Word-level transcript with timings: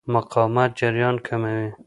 مقاومت 0.13 0.69
جریان 0.79 1.15
کموي. 1.27 1.69